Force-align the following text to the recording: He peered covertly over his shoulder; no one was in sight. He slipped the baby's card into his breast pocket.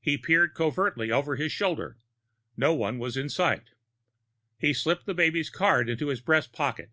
He 0.00 0.16
peered 0.16 0.54
covertly 0.54 1.10
over 1.10 1.34
his 1.34 1.50
shoulder; 1.50 1.98
no 2.56 2.72
one 2.72 2.96
was 3.00 3.16
in 3.16 3.28
sight. 3.28 3.70
He 4.56 4.72
slipped 4.72 5.04
the 5.04 5.14
baby's 5.14 5.50
card 5.50 5.88
into 5.88 6.10
his 6.10 6.20
breast 6.20 6.52
pocket. 6.52 6.92